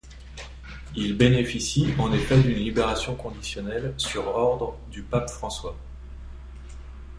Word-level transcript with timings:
Il 0.95 1.15
bénéficie 1.15 1.93
en 1.99 2.11
effet 2.11 2.41
d'une 2.41 2.55
libération 2.57 3.13
conditionnelle 3.13 3.93
sur 3.99 4.25
ordre 4.29 4.75
du 4.89 5.03
pape 5.03 5.29
François. 5.29 5.77